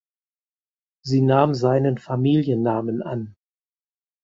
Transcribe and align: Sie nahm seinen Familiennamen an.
Sie 1.03 1.21
nahm 1.21 1.53
seinen 1.53 1.99
Familiennamen 1.99 3.03
an. 3.03 3.35